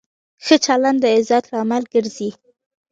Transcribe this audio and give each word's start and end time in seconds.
ښه 0.45 0.55
چلند 0.65 0.97
د 1.03 1.05
عزت 1.15 1.43
لامل 1.53 1.83
ګرځي. 1.93 2.29